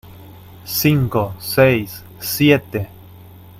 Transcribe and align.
cinco, 0.65 1.31
seis, 1.39 2.01
siete 2.19 2.89